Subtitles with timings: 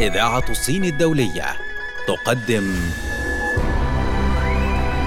[0.00, 1.44] إذاعة الصين الدولية
[2.06, 2.74] تقدم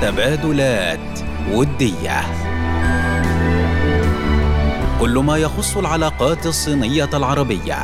[0.01, 1.19] تبادلات
[1.51, 2.21] ودية.
[4.99, 7.77] كل ما يخص العلاقات الصينية العربية.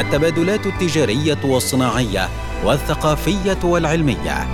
[0.00, 2.28] التبادلات التجارية والصناعية
[2.64, 4.46] والثقافية والعلمية.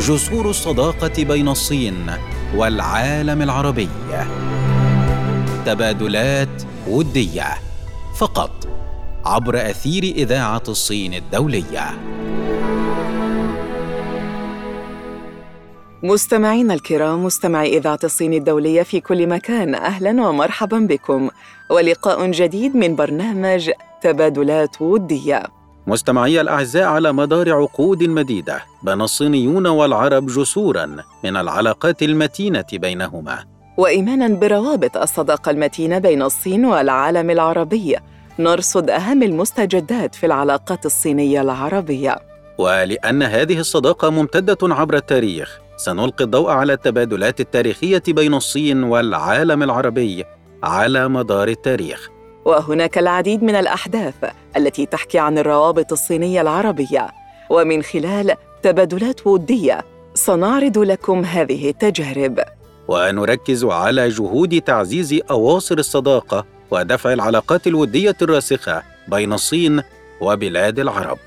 [0.00, 2.10] جسور الصداقة بين الصين
[2.54, 3.88] والعالم العربي.
[5.66, 7.63] تبادلات ودية.
[8.14, 8.50] فقط
[9.24, 11.90] عبر أثير إذاعة الصين الدولية.
[16.02, 21.30] مستمعينا الكرام مستمعي إذاعة الصين الدولية في كل مكان أهلا ومرحبا بكم.
[21.70, 23.70] ولقاء جديد من برنامج
[24.02, 25.42] تبادلات ودية.
[25.86, 30.86] مستمعي الأعزاء على مدار عقود مديدة بنى الصينيون والعرب جسورا
[31.24, 33.53] من العلاقات المتينة بينهما.
[33.76, 37.96] وإيمانا بروابط الصداقة المتينة بين الصين والعالم العربي.
[38.38, 42.16] نرصد أهم المستجدات في العلاقات الصينية العربية.
[42.58, 50.24] ولأن هذه الصداقة ممتدة عبر التاريخ سنلقي الضوء على التبادلات التاريخية بين الصين والعالم العربي
[50.62, 52.10] على مدار التاريخ.
[52.44, 54.14] وهناك العديد من الأحداث
[54.56, 57.06] التي تحكي عن الروابط الصينية العربية.
[57.50, 62.40] ومن خلال تبادلات ودية سنعرض لكم هذه التجارب.
[62.88, 69.82] ونركز على جهود تعزيز أواصر الصداقة ودفع العلاقات الودية الراسخة بين الصين
[70.20, 71.18] وبلاد العرب.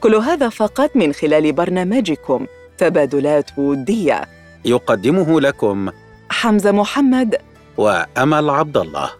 [0.00, 2.46] كل هذا فقط من خلال برنامجكم
[2.78, 4.24] تبادلات ودية.
[4.64, 5.90] يقدمه لكم
[6.28, 7.36] حمزة محمد
[7.76, 9.10] وأمل عبد الله.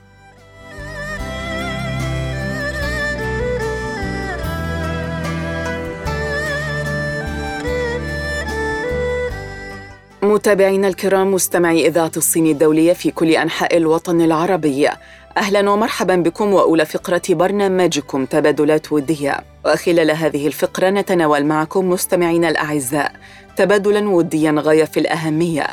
[10.34, 14.88] متابعينا الكرام مستمعي إذاعة الصين الدولية في كل أنحاء الوطن العربي.
[15.36, 19.41] أهلا ومرحبا بكم وأولى فقرة برنامجكم تبادلات ودية.
[19.66, 23.12] وخلال هذه الفقرة نتناول معكم مستمعينا الأعزاء
[23.56, 25.66] تبادلا وديا غاية في الأهمية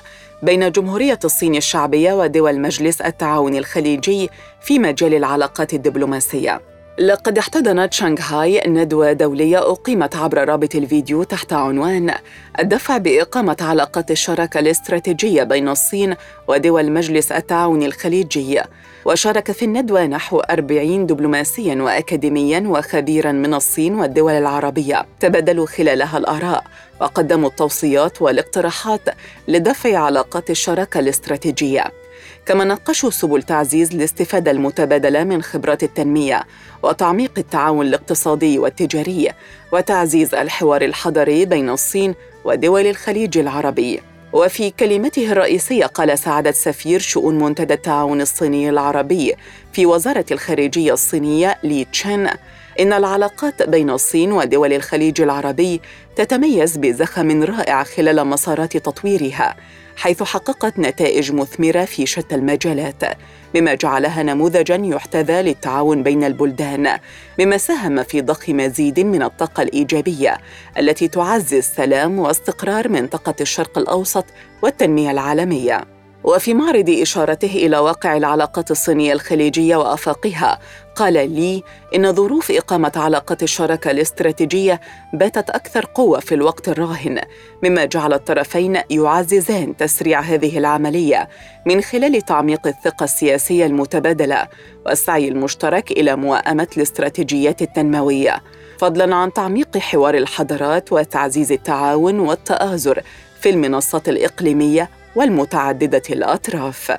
[0.43, 4.29] بين جمهورية الصين الشعبية ودول مجلس التعاون الخليجي
[4.61, 6.61] في مجال العلاقات الدبلوماسية.
[6.99, 12.13] لقد احتضنت شنغهاي ندوة دولية أقيمت عبر رابط الفيديو تحت عنوان
[12.59, 16.15] الدفع بإقامة علاقات الشراكة الاستراتيجية بين الصين
[16.47, 18.61] ودول مجلس التعاون الخليجي.
[19.05, 25.05] وشارك في الندوة نحو 40 دبلوماسيا وأكاديميا وخبيرا من الصين والدول العربية.
[25.19, 26.63] تبادلوا خلالها الآراء
[27.01, 29.01] وقدموا التوصيات والاقتراحات
[29.47, 32.00] لدفع علاقات الشراكة الاستراتيجية.
[32.45, 36.43] كما ناقشوا سبل تعزيز الاستفادة المتبادلة من خبرات التنمية
[36.83, 39.29] وتعميق التعاون الاقتصادي والتجاري
[39.71, 42.15] وتعزيز الحوار الحضري بين الصين
[42.45, 44.01] ودول الخليج العربي.
[44.33, 49.35] وفي كلمته الرئيسية قال سعادة سفير شؤون منتدى التعاون الصيني العربي
[49.73, 52.27] في وزارة الخارجية الصينية لي تشين
[52.79, 55.81] إن العلاقات بين الصين ودول الخليج العربي
[56.15, 59.55] تتميز بزخم رائع خلال مسارات تطويرها.
[60.01, 63.03] حيث حققت نتائج مثمرة في شتى المجالات
[63.55, 66.99] مما جعلها نموذجا يحتذى للتعاون بين البلدان
[67.39, 70.37] مما ساهم في ضخ مزيد من الطاقة الإيجابية
[70.77, 74.25] التي تعزز سلام واستقرار منطقة الشرق الأوسط
[74.61, 76.00] والتنمية العالمية.
[76.23, 80.59] وفي معرض إشارته إلى واقع العلاقات الصينية الخليجية وآفاقها
[80.95, 81.63] قال لي
[81.95, 84.81] إن ظروف إقامة علاقات الشراكة الاستراتيجية
[85.13, 87.21] باتت أكثر قوة في الوقت الراهن
[87.63, 91.29] مما جعل الطرفين يعززان تسريع هذه العملية
[91.65, 94.47] من خلال تعميق الثقة السياسية المتبادلة
[94.85, 98.43] والسعي المشترك إلى موائمة الاستراتيجيات التنموية
[98.79, 103.01] فضلا عن تعميق حوار الحضارات وتعزيز التعاون والتآزر
[103.41, 106.91] في المنصات الإقليمية والمتعددة الأطراف.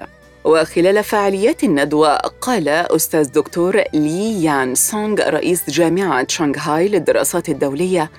[0.45, 8.11] وخلال فعاليات الندوة قال أستاذ دكتور لي يان سونغ رئيس جامعة شنغهاي للدراسات الدولية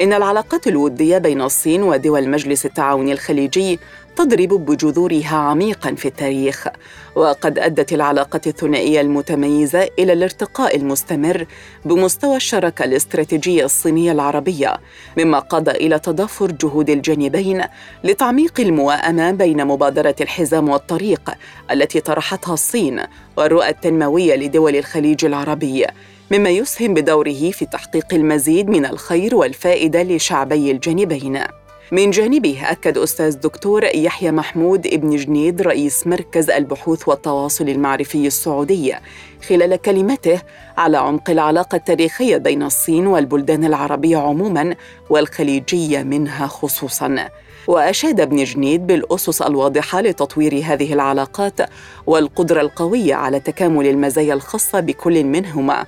[0.00, 3.78] إن العلاقات الودية بين الصين ودول مجلس التعاون الخليجي
[4.16, 6.68] تضرب بجذورها عميقا في التاريخ.
[7.14, 11.46] وقد أدت العلاقة الثنائية المتميزة إلى الارتقاء المستمر
[11.84, 14.76] بمستوى الشراكة الاستراتيجية الصينية العربية
[15.18, 17.62] مما قاد إلى تضافر جهود الجانبين
[18.04, 21.30] لتعميق المواءمه بين مبادره الحزام والطريق
[21.70, 23.00] التي طرحتها الصين
[23.36, 25.86] والرؤى التنموية لدول الخليج العربي
[26.30, 31.40] مما يسهم بدوره في تحقيق المزيد من الخير والفائدة لشعبي الجانبين.
[31.92, 38.94] من جانبه أكد أستاذ دكتور يحيى محمود ابن جنيد رئيس مركز البحوث والتواصل المعرفي السعودي
[39.48, 40.40] خلال كلمته
[40.76, 44.74] على عمق العلاقة التاريخية بين الصين والبلدان العربية عموما
[45.10, 47.28] والخليجية منها خصوصا.
[47.66, 51.60] وأشاد ابن جنيد بالأسس الواضحة لتطوير هذه العلاقات
[52.06, 55.86] والقدرة القوية على تكامل المزايا الخاصة بكل منهما.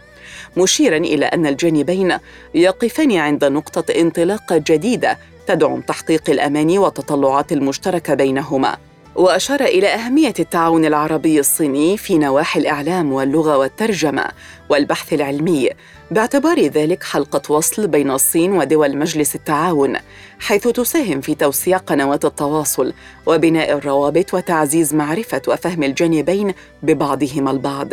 [0.57, 2.19] مشيرا إلى أن الجانبين
[2.55, 8.77] يقفان عند نقطة انطلاق جديدة تدعم تحقيق الأمان والتطلعات المشتركة بينهما.
[9.17, 14.29] وأشار إلى أهمية التعاون العربي الصيني في نواحي الإعلام واللغة والترجمة
[14.69, 15.71] والبحث العلمي.
[16.11, 19.97] باعتبار ذلك حلقة وصل بين الصين ودول مجلس التعاون
[20.39, 22.93] حيث تساهم في توسيع قنوات التواصل
[23.27, 27.89] وبناء الروابط وتعزيز معرفة وفهم الجانبين ببعضهما البعض.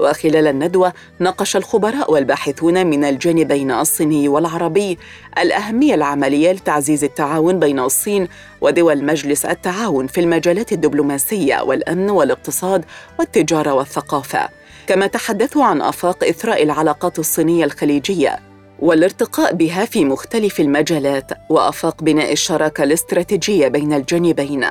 [0.00, 4.98] وخلال الندوة ناقش الخبراء والباحثون من الجانبين الصيني والعربي
[5.38, 8.28] الأهمية العملية لتعزيز التعاون بين الصين
[8.60, 12.84] ودول مجلس التعاون في المجالات الدبلوماسية والأمن والاقتصاد
[13.18, 14.48] والتجارة والثقافة.
[14.86, 18.38] كما تحدثوا عن آفاق إثراء العلاقات الصينية الخليجية
[18.78, 24.66] والارتقاء بها في مختلف المجالات وآفاق بناء الشراكة الاستراتيجية بين الجانبين.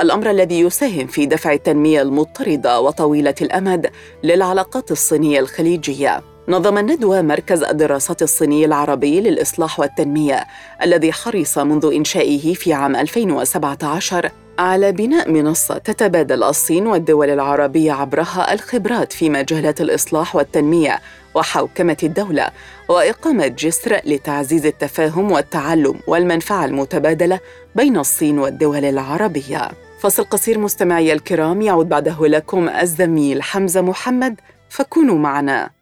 [0.00, 3.90] الأمر الذي يساهم في دفع التنمية المضطردة وطويلة الأمد
[4.24, 6.29] للعلاقات الصينية الخليجية.
[6.48, 10.46] نظم الندوة مركز الدراسات الصيني العربي للإصلاح والتنمية
[10.82, 18.52] الذي حرص منذ إنشائه في عام 2017 على بناء منصة تتبادل الصين والدول العربية عبرها
[18.52, 21.00] الخبرات في مجالات الإصلاح والتنمية
[21.34, 22.50] وحوكمة الدولة
[22.88, 27.40] وإقامة جسر لتعزيز التفاهم والتعلم والمنفعة المتبادلة
[27.76, 29.70] بين الصين والدول العربية.
[30.00, 35.79] فصل قصير مستمعي الكرام يعود بعده لكم الزميل حمزة محمد فكونوا معنا.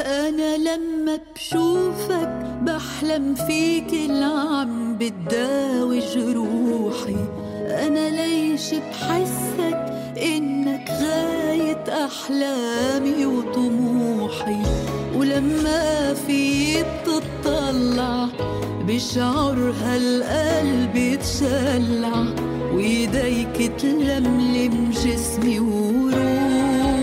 [0.00, 2.28] أنا لما بشوفك
[2.62, 7.16] بحلم فيك العم بتداوي جروحي
[7.86, 9.86] أنا ليش بحسك
[10.22, 11.33] إنك غاية
[12.04, 14.62] أحلامي وطموحي
[15.16, 18.28] ولما في بتطلع
[18.88, 22.24] بشعر هالقلب يتشلع
[22.74, 26.94] ويديك تلملم جسمي وروحي.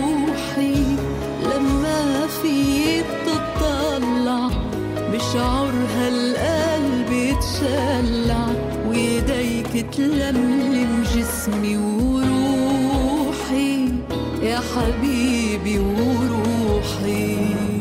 [1.44, 2.56] لما في
[3.00, 4.48] بتطلع
[5.12, 8.46] بشعر هالقلب يتشلع
[8.88, 11.91] ويديك تلملم جسمي وروحي
[14.52, 17.71] يا حبيبي وروحي.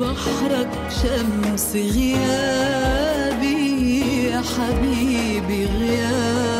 [0.00, 0.70] بحرك
[1.02, 3.58] شمس غيابي
[4.30, 6.57] يا حبيبي غيابي.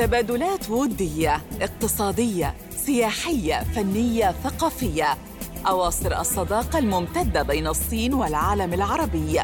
[0.00, 5.18] تبادلات ودية، اقتصادية، سياحية، فنية، ثقافية،
[5.66, 9.40] أواصر الصداقة الممتدة بين الصين والعالم العربي.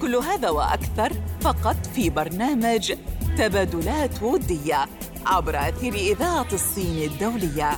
[0.00, 2.92] كل هذا وأكثر فقط في برنامج
[3.38, 4.86] تبادلات ودية
[5.26, 7.70] عبر أثير إذاعة الصين الدولية.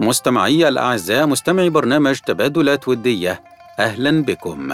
[0.00, 3.42] مستمعي الأعزاء مستمعي برنامج تبادلات ودية
[3.78, 4.72] أهلا بكم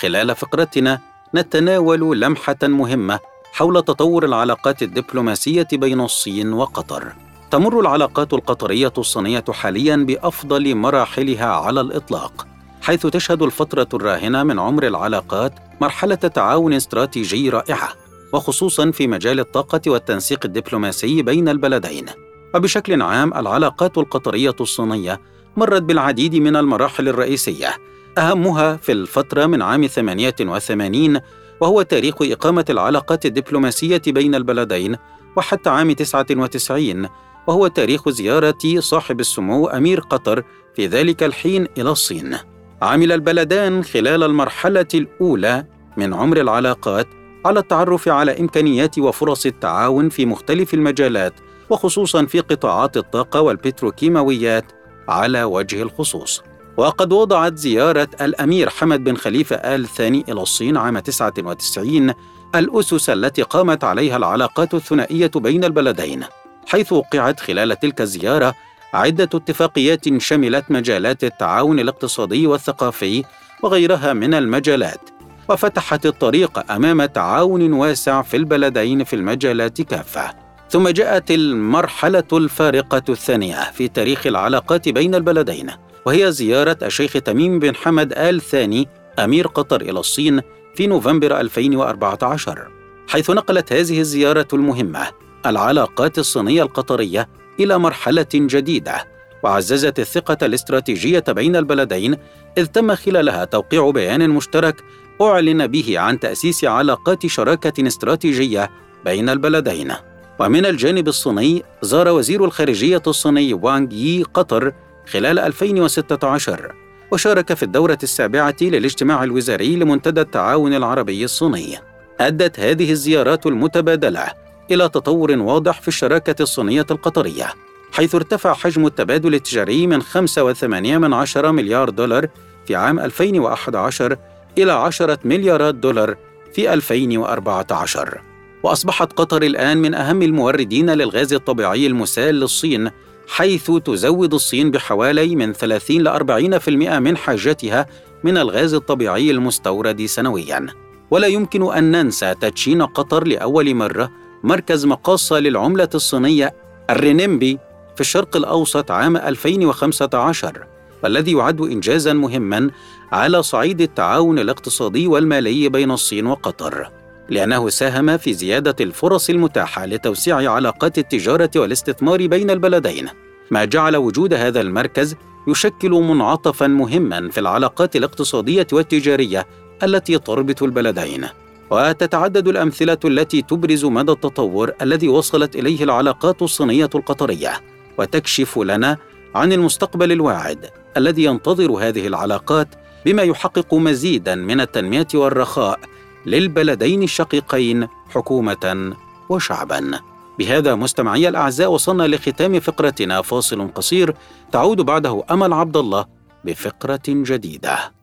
[0.00, 3.18] خلال فقرتنا نتناول لمحة مهمة
[3.52, 7.12] حول تطور العلاقات الدبلوماسية بين الصين وقطر.
[7.50, 12.46] تمر العلاقات القطرية الصينية حاليا بأفضل مراحلها على الإطلاق
[12.82, 17.88] حيث تشهد الفترة الراهنة من عمر العلاقات مرحلة تعاون استراتيجي رائعة
[18.32, 22.06] وخصوصا في مجال الطاقة والتنسيق الدبلوماسي بين البلدين.
[22.54, 25.20] وبشكل عام العلاقات القطرية الصينية
[25.56, 27.87] مرت بالعديد من المراحل الرئيسية
[28.18, 31.20] أهمها في الفترة من عام 88
[31.60, 34.96] وهو تاريخ إقامة العلاقات الدبلوماسية بين البلدين
[35.36, 37.08] وحتى عام 99
[37.46, 40.42] وهو تاريخ زيارة صاحب السمو أمير قطر
[40.74, 42.36] في ذلك الحين إلى الصين.
[42.82, 47.06] عمل البلدان خلال المرحلة الأولى من عمر العلاقات
[47.46, 51.34] على التعرف على إمكانيات وفرص التعاون في مختلف المجالات
[51.70, 54.64] وخصوصا في قطاعات الطاقة والبتروكيماويات
[55.08, 56.42] على وجه الخصوص.
[56.78, 62.14] وقد وضعت زيارة الأمير حمد بن خليفة آل ثاني إلى الصين عام 99
[62.54, 66.24] الأسس التي قامت عليها العلاقات الثنائية بين البلدين
[66.66, 68.54] حيث وقعت خلال تلك الزيارة
[68.94, 73.24] عدة اتفاقيات شملت مجالات التعاون الاقتصادي والثقافي
[73.62, 75.10] وغيرها من المجالات
[75.48, 80.47] وفتحت الطريق أمام تعاون واسع في البلدين في المجالات كافة.
[80.70, 85.70] ثم جاءت المرحلة الفارقة الثانية في تاريخ العلاقات بين البلدين
[86.06, 90.40] وهي زيارة الشيخ تميم بن حمد آل ثاني أمير قطر إلى الصين
[90.74, 92.68] في نوفمبر 2014
[93.08, 95.08] حيث نقلت هذه الزيارة المهمة
[95.46, 97.28] العلاقات الصينية القطرية
[97.60, 99.04] إلى مرحلة جديدة
[99.42, 102.16] وعززت الثقة الاستراتيجية بين البلدين
[102.58, 104.84] إذ تم خلالها توقيع بيان مشترك
[105.20, 108.70] أعلن به عن تأسيس علاقات شراكة استراتيجية
[109.04, 109.92] بين البلدين.
[110.38, 114.72] ومن الجانب الصيني زار وزير الخارجية الصيني وانغ يي قطر
[115.06, 116.74] خلال 2016
[117.10, 121.78] وشارك في الدورة السابعة للاجتماع الوزاري لمنتدى التعاون العربي الصيني.
[122.20, 124.26] أدت هذه الزيارات المتبادلة
[124.70, 127.46] إلى تطور واضح في الشراكة الصينية القطرية،
[127.92, 132.28] حيث ارتفع حجم التبادل التجاري من 5.8 مليار دولار
[132.66, 134.16] في عام 2011
[134.58, 136.16] إلى 10 مليارات دولار
[136.52, 138.27] في 2014.
[138.62, 142.90] وأصبحت قطر الآن من أهم الموردين للغاز الطبيعي المسال للصين
[143.28, 147.86] حيث تزود الصين بحوالي من 30 ل 40% من حاجتها
[148.24, 150.66] من الغاز الطبيعي المستورد سنويا.
[151.10, 154.10] ولا يمكن أن ننسى تدشين قطر لأول مرة
[154.44, 156.54] مركز مقاصة للعملة الصينية
[156.90, 157.58] الرينيمبي
[157.94, 160.66] في الشرق الأوسط عام 2015
[161.02, 162.70] والذي يعد إنجازا مهما
[163.12, 166.97] على صعيد التعاون الاقتصادي والمالي بين الصين وقطر.
[167.30, 173.08] لأنه ساهم في زيادة الفرص المتاحة لتوسيع علاقات التجارة والاستثمار بين البلدين،
[173.50, 175.16] ما جعل وجود هذا المركز
[175.48, 179.46] يشكل منعطفا مهما في العلاقات الاقتصادية والتجارية
[179.82, 181.26] التي تربط البلدين.
[181.70, 187.52] وتتعدد الأمثلة التي تبرز مدى التطور الذي وصلت إليه العلاقات الصينية القطرية،
[187.98, 188.96] وتكشف لنا
[189.34, 192.68] عن المستقبل الواعد الذي ينتظر هذه العلاقات
[193.06, 195.80] بما يحقق مزيدا من التنمية والرخاء
[196.26, 198.94] للبلدين الشقيقين حكومة
[199.28, 200.00] وشعبا.
[200.38, 204.14] بهذا مستمعي الأعزاء وصلنا لختام فقرتنا فاصل قصير
[204.52, 206.06] تعود بعده أمل عبد الله
[206.44, 207.97] بفقرة جديدة.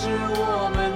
[0.00, 0.89] 是我们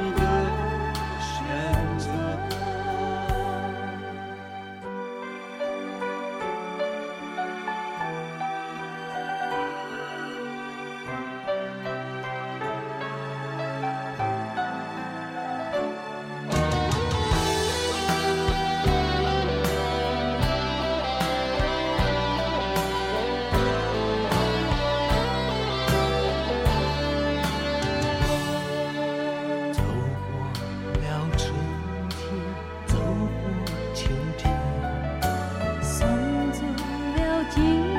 [37.50, 37.93] 今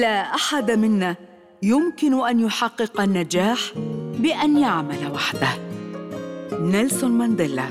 [0.00, 1.16] لا أحد منا
[1.62, 3.58] يمكن أن يحقق النجاح
[4.18, 5.48] بأن يعمل وحده.
[6.52, 7.64] نيلسون مانديلا.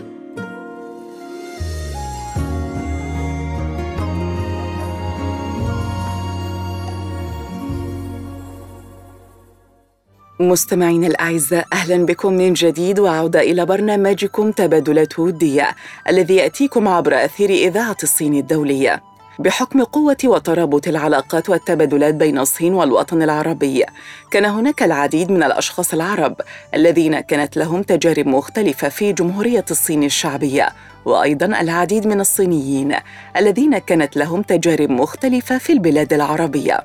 [10.39, 15.75] مستمعين الأعزاء أهلا بكم من جديد وعودة إلى برنامجكم تبادلات ودية
[16.07, 19.10] الذي يأتيكم عبر أثير إذاعة الصين الدولية.
[19.41, 23.85] بحكم قوة وترابط العلاقات والتبادلات بين الصين والوطن العربي.
[24.31, 26.41] كان هناك العديد من الأشخاص العرب
[26.73, 30.69] الذين كانت لهم تجارب مختلفة في جمهورية الصين الشعبية
[31.05, 32.95] وأيضا العديد من الصينيين
[33.37, 36.79] الذين كانت لهم تجارب مختلفة في البلاد العربية.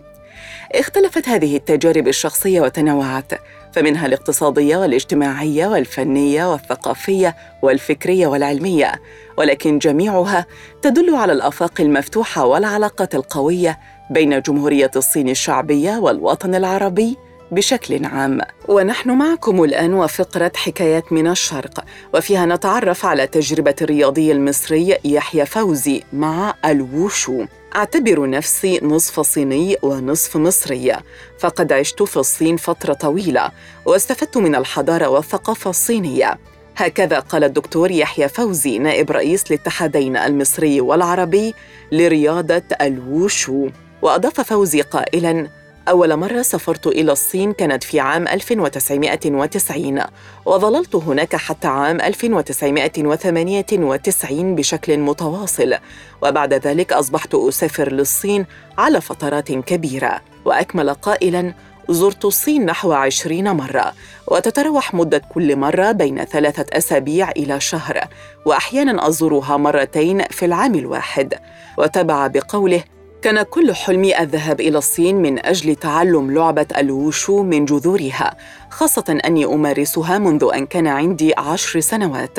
[0.74, 3.32] اختلفت هذه التجارب الشخصية وتنوعت.
[3.76, 8.92] فمنها الاقتصادية والاجتماعية والفنية والثقافية والفكرية والعلمية.
[9.38, 10.46] ولكن جميعها
[10.82, 13.78] تدل على الآفاق المفتوحة والعلاقات القوية
[14.10, 17.16] بين جمهورية الصين الشعبية والوطن العربي
[17.50, 18.40] بشكل عام.
[18.68, 21.84] ونحن معكم الآن وفقرة حكايات من الشرق
[22.14, 27.44] وفيها نتعرف على تجربة الرياضي المصري يحيى فوزي مع الوشو.
[27.74, 30.96] أعتبر نفسي نصف صيني ونصف مصري
[31.38, 33.50] فقد عشت في الصين فترة طويلة
[33.84, 36.38] واستفدت من الحضارة والثقافة الصينية.
[36.76, 41.54] هكذا قال الدكتور يحيى فوزي نائب رئيس الاتحادين المصري والعربي
[41.92, 43.68] لرياضة الوشو
[44.02, 45.48] وأضاف فوزي قائلا
[45.88, 50.00] أول مرة سافرت إلى الصين كانت في عام 1990
[50.44, 55.74] وظللت هناك حتى عام 1998 بشكل متواصل
[56.22, 58.46] وبعد ذلك أصبحت أسافر للصين
[58.78, 60.20] على فترات كبيرة.
[60.44, 61.54] وأكمل قائلاً
[61.88, 63.92] زرت الصين نحو عشرين مرة
[64.28, 68.00] وتتراوح مدة كل مرة بين ثلاثة أسابيع إلى شهر
[68.44, 71.34] وأحيانا أزورها مرتين في العام الواحد.
[71.78, 72.84] وتبع بقوله
[73.26, 78.36] كان كل حلمي الذهاب إلى الصين من أجل تعلم لعبة الوشو من جذورها
[78.70, 82.38] خاصة أني أمارسها منذ أن كان عندي عشر سنوات.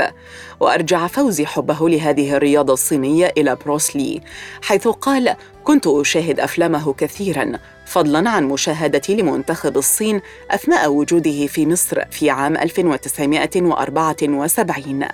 [0.60, 4.21] وأرجع فوزي حبه لهذه الرياضة الصينية إلى بروسلي
[4.62, 10.21] حيث قال كنت أشاهد أفلامه كثيراً فضلا عن مشاهدتي لمنتخب الصين
[10.52, 15.08] أثناء وجوده في مصر في عام 1974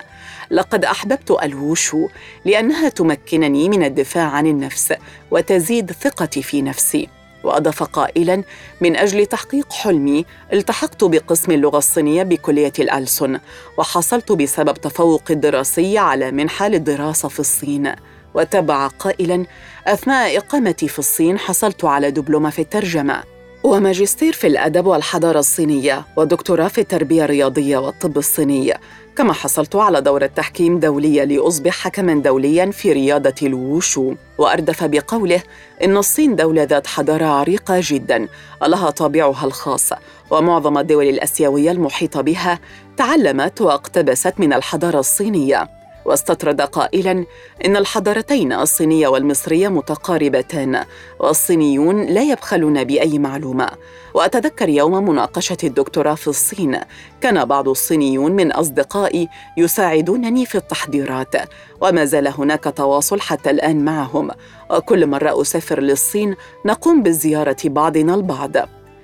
[0.52, 2.08] لقد أحببت الوشو
[2.46, 4.94] لأنها تمكنني من الدفاع عن النفس
[5.32, 7.10] وتزيد ثقتي في نفسي.
[7.44, 8.44] وأضاف قائلا
[8.82, 13.40] من أجل تحقيق حلمي التحقت بقسم اللغة الصينية بكلية الألسن
[13.78, 17.96] وحصلت بسبب تفوقي الدراسي على منحة للدراسة في الصين.
[18.34, 19.46] وتبع قائلا
[19.88, 23.24] أثناء اقامتي في الصين حصلت على دبلومه في الترجمة.
[23.64, 28.74] وماجستير في الأدب والحضارة الصينية ودكتوراه في التربية الرياضية والطب الصيني.
[29.16, 34.14] كما حصلت على دورة تحكيم دولية لأصبح حكما دوليا في رياضة الوشو.
[34.38, 35.44] وأردف بقوله
[35.84, 38.28] إن الصين دولة ذات حضارة عريقة جدا
[38.62, 39.90] لها طابعها الخاص.
[40.32, 42.60] ومعظم الدول الآسيوية المحيطة بها
[42.98, 45.83] تعلمت واقتبست من الحضارة الصينية.
[46.06, 47.26] واستطرد قائلا
[47.66, 50.84] إن الحضارتين الصينيه والمصريه متقاربتان
[51.20, 53.70] والصينيون لا يبخلون بأي معلومة.
[54.14, 56.80] وأتذكر يوم مناقشة الدكتوراه في الصين
[57.22, 61.36] كان بعض الصينيون من أصدقائي يساعدونني في التحضيرات
[61.82, 64.32] وما زال هناك تواصل حتى الآن معهم.
[64.70, 66.36] وكل مرة أسافر للصين
[66.66, 68.52] نقوم بزياره بعضنا البعض.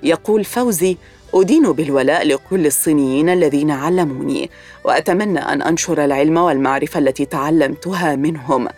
[0.02, 0.96] يقول فوزي
[1.34, 4.50] أدين بالولاء لكل الصينيين الذين علموني
[4.84, 8.68] وأتمنى أن أنشر العلم والمعرفة التي تعلمتها منهم.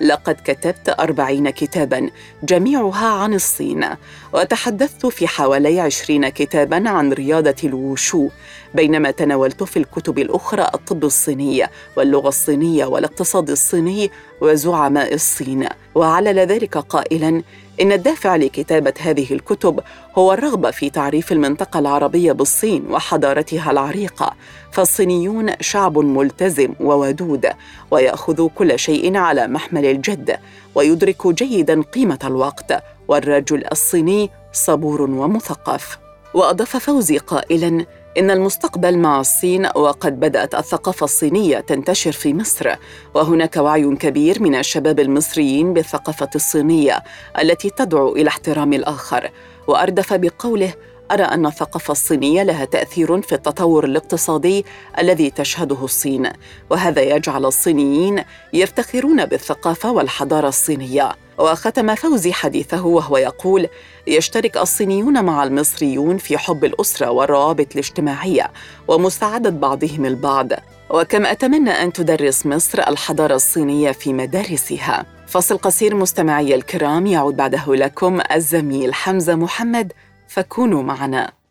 [0.00, 2.10] لقد كتبت أربعين كتاباً
[2.42, 3.84] جميعها عن الصين
[4.32, 8.28] وتحدثت في حوالي عشرين كتاباً عن رياضة الوشو
[8.74, 15.68] بينما تناولت في الكتب الأخرى الطب الصيني واللغة الصينية والاقتصاد الصيني وزعماء الصين.
[15.94, 17.42] وعلل ذلك قائلاً
[17.80, 19.80] إن الدافع لكتابة هذه الكتب
[20.18, 24.34] هو الرغبة في تعريف المنطقة العربية بالصين وحضارتها العريقة،
[24.72, 27.46] فالصينيون شعب ملتزم وودود
[27.90, 30.36] ويأخذ كل شيء على محمل الجد
[30.74, 35.98] ويدرك جيدا قيمة الوقت، والرجل الصيني صبور ومثقف.
[36.34, 37.86] وأضاف فوزي قائلا:
[38.18, 42.74] إن المستقبل مع الصين وقد بدأت الثقافة الصينية تنتشر في مصر
[43.14, 47.02] وهناك وعي كبير من الشباب المصريين بالثقافة الصينية
[47.40, 49.30] التي تدعو إلى احترام الآخر.
[49.66, 50.74] وأردف بقوله
[51.10, 54.64] أرى أن الثقافة الصينية لها تأثير في التطور الاقتصادي
[54.98, 56.28] الذي تشهده الصين
[56.70, 61.12] وهذا يجعل الصينيين يفتخرون بالثقافة والحضارة الصينية.
[61.42, 63.68] وختم فوزي حديثه وهو يقول
[64.06, 68.50] يشترك الصينيون مع المصريون في حب الأسرة والروابط الاجتماعية
[68.88, 70.48] ومساعدة بعضهم البعض.
[70.90, 75.06] وكم أتمنى أن تدرس مصر الحضارة الصينية في مدارسها.
[75.26, 79.92] فصل قصير مستمعي الكرام يعود بعده لكم الزميل حمزة محمد
[80.28, 81.41] فكونوا معنا.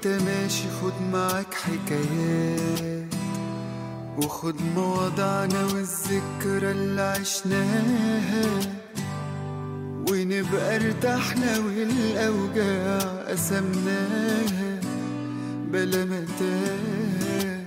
[0.00, 3.14] وانت ماشي خد معاك حكايات.
[4.18, 8.60] وخد مواضعنا والذكرى اللي عشناها.
[10.10, 14.80] ونبقى ارتحنا والأوجاع قسمناها
[15.72, 17.60] بلا متاهة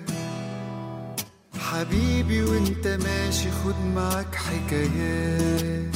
[1.59, 5.95] حبيبي وانت ماشي خد معاك حكايات.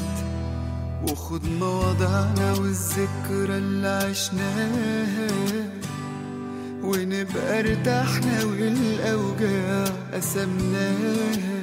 [1.12, 5.67] وخد مواضعنا والذكرى اللي عشناها.
[6.88, 11.60] ونبقى ارتحنا والاوجاع قسمناها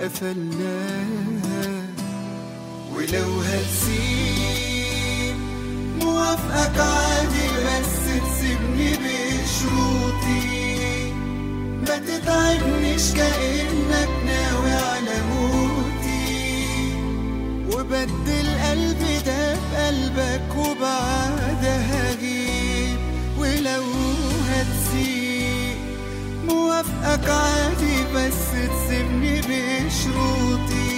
[0.00, 1.66] قفلناها
[2.94, 5.36] ولو هتسيب
[6.02, 10.54] موافقك عادي بس تسيبني بشروطي.
[11.88, 16.24] ما تتعبنيش كأنك ناوي على موتي.
[17.72, 21.53] وبدل قلبي ده بقلبك وبعدها
[24.94, 25.76] هتسيب
[26.48, 30.94] موافقك عادي بس تسيبني بشروطي.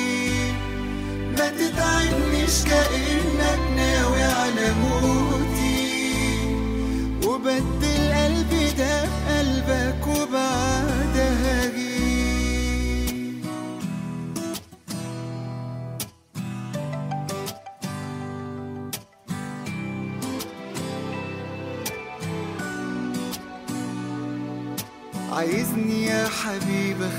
[1.39, 5.87] ما تتعبنيش كأنك ناوي على موتي.
[7.27, 8.06] وبدل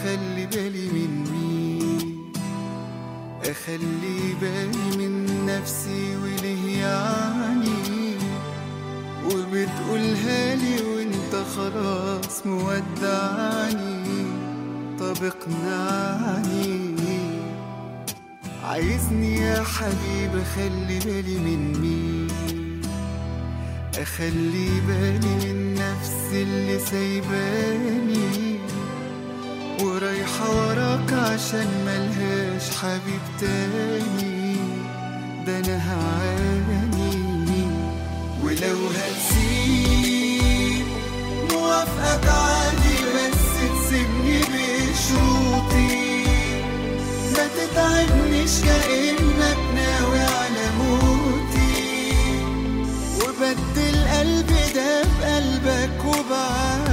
[0.08, 2.32] أخلي بالي من مين؟
[3.46, 8.16] أخلي بالي من نفسي وليه يعني؟
[9.26, 14.26] وبتقولها لي وانت خلاص مودعني
[15.00, 16.96] طب اقنعني
[18.64, 22.82] عايزني يا حبيب أخلي بالي من مين؟
[24.02, 28.47] أخلي بالي من نفسي اللي سايباني.
[30.42, 34.56] وراك عشان ملهاش حبيب تاني
[35.46, 37.66] ده أنا هعاني
[38.44, 40.86] ولو هتسيب
[41.52, 46.08] موافقك عادي بس تسيبني بشوطي
[47.34, 51.78] ما تتعبنيش كأنك ناوي على موتي.
[53.20, 56.87] وبدل قلبي ده بقلبك وبعدها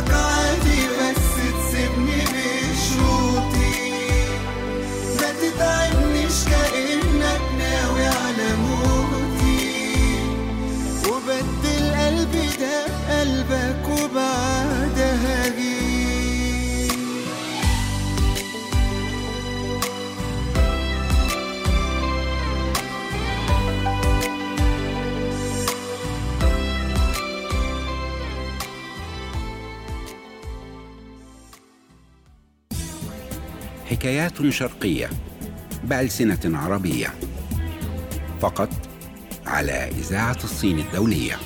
[0.00, 1.28] عادي بس
[1.58, 3.92] تسيبني بشروطي
[5.20, 9.72] ما تتعبنيش كأنك ناوي على موتي.
[11.08, 14.51] وبدل قلبي ده بقلبك وبعدها
[34.02, 35.10] حكايات شرقية
[35.84, 37.14] بألسنة عربية
[38.40, 38.68] فقط
[39.46, 41.36] على إذاعة الصين الدولية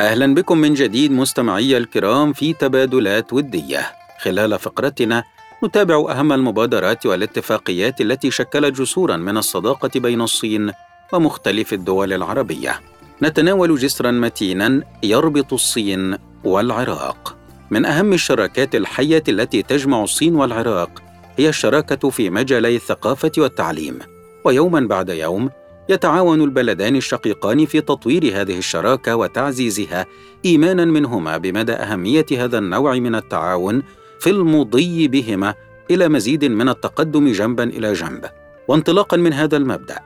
[0.00, 3.92] أهلا بكم من جديد مستمعي الكرام في تبادلات ودية.
[4.20, 5.24] خلال فقرتنا
[5.64, 10.72] نتابع أهم المبادرات والاتفاقيات التي شكلت جسورا من الصداقة بين الصين
[11.12, 12.80] ومختلف الدول العربية.
[13.22, 17.37] نتناول جسرا متينا يربط الصين والعراق.
[17.70, 21.02] من أهم الشراكات الحية التي تجمع الصين والعراق
[21.36, 23.98] هي الشراكة في مجالي الثقافة والتعليم.
[24.44, 25.50] ويوما بعد يوم
[25.88, 30.06] يتعاون البلدان الشقيقان في تطوير هذه الشراكة وتعزيزها
[30.44, 33.82] ايمانا منهما بمدى أهمية هذا النوع من التعاون
[34.20, 35.54] في المضي بهما
[35.90, 38.24] إلى مزيد من التقدم جنبا إلى جنب
[38.68, 39.98] وانطلاقا من هذا المبدأ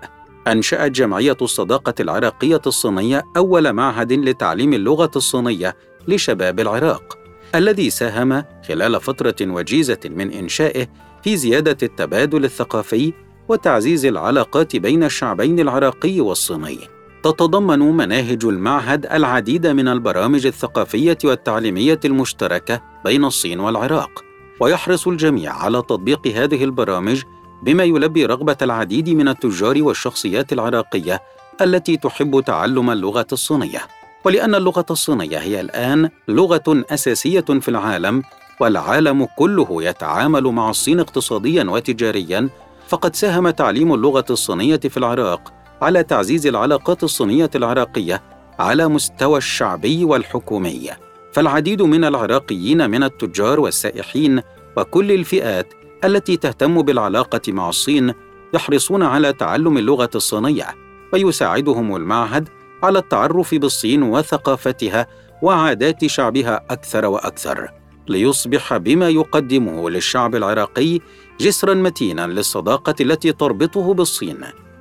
[0.47, 5.77] أنشأت جمعية الصداقة العراقية الصينية أول معهد لتعليم اللغة الصينية
[6.09, 7.22] لشباب العراق
[7.55, 10.87] الذي ساهم خلال فترة وجيزة من إنشائه
[11.25, 13.13] في زيادة التبادل الثقافي
[13.49, 16.79] وتعزيز العلاقات بين الشعبين العراقي والصيني.
[17.23, 24.25] تتضمن مناهج المعهد العديد من البرامج الثقافية والتعليمية المشتركة بين الصين والعراق،
[24.61, 27.23] ويحرص الجميع على تطبيق هذه البرامج
[27.63, 31.23] بما يلبي رغبة العديد من التجار والشخصيات العراقية
[31.61, 34.02] التي تحب تعلم اللغة الصينية.
[34.25, 38.23] ولأن اللغة الصينية هي الآن لغة أساسية في العالم
[38.61, 42.49] والعالم كله يتعامل مع الصين اقتصاديا وتجاريا
[42.89, 48.23] فقد ساهم تعليم اللغة الصينية في العراق على تعزيز العلاقات الصينية العراقية
[48.59, 50.91] على مستوى الشعبي والحكومي.
[51.33, 54.43] فالعديد من العراقيين من التجار والسائحين
[54.77, 58.15] وكل الفئات التي تهتم بالعلاقة مع الصين
[58.55, 60.67] يحرصون على تعلم اللغة الصينية،
[61.13, 62.49] ويساعدهم المعهد
[62.83, 65.07] على التعرف بالصين وثقافتها
[65.43, 67.71] وعادات شعبها أكثر وأكثر،
[68.09, 71.01] ليصبح بما يقدمه للشعب العراقي
[71.41, 74.39] جسرا متينا للصداقة التي تربطه بالصين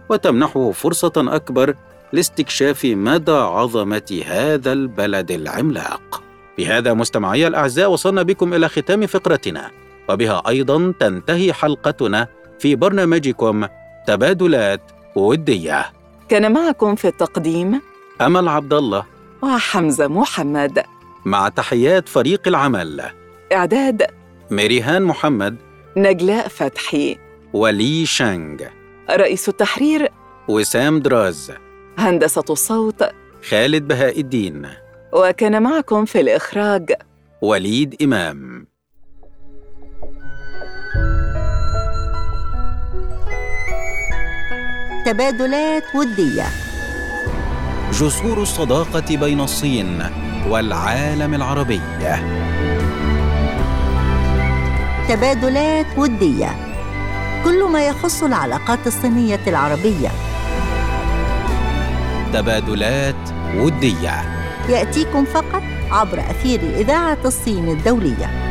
[0.10, 1.76] وتمنحه فرصة أكبر
[2.14, 6.24] لاستكشاف مدى عظمة هذا البلد العملاق.
[6.58, 9.72] بهذا مستمعي الأعزاء وصلنا بكم إلى ختام فقرتنا.
[10.10, 12.28] وبها أيضا تنتهي حلقتنا
[12.60, 13.66] في برنامجكم
[14.08, 14.82] تبادلات
[15.16, 15.86] ودية.
[16.30, 17.82] كان معكم في التقديم
[18.22, 19.06] أمل عبد الله
[19.42, 20.84] وحمزة محمد.
[21.26, 23.02] مع تحيات فريق العمل.
[23.54, 24.08] إعداد.
[24.52, 25.56] ميريهان محمد.
[25.98, 27.18] نجلاء فتحي.
[27.54, 28.58] ولي شانغ.
[29.10, 30.10] رئيس التحرير.
[30.48, 31.52] وسام دراز.
[31.98, 33.04] هندسة الصوت.
[33.50, 34.68] خالد بهاء الدين.
[35.14, 36.94] وكان معكم في الإخراج.
[37.42, 38.68] وليد إمام.
[45.06, 46.61] تبادلات ودية.
[48.02, 50.04] جسور الصداقة بين الصين
[50.50, 51.82] والعالم العربي.
[55.10, 56.56] تبادلات ودية.
[57.44, 60.10] كل ما يخص العلاقات الصينية العربية.
[62.34, 64.22] تبادلات ودية.
[64.70, 68.51] يأتيكم فقط عبر أثير إذاعة الصين الدولية.